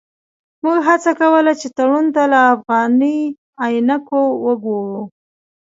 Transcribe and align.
موږ 0.63 0.77
هڅه 0.87 1.11
کوله 1.19 1.51
چې 1.61 1.67
تړون 1.77 2.05
ته 2.15 2.23
له 2.31 2.39
افغاني 2.55 3.17
عینکو 3.63 4.21
وګورو. 4.45 5.01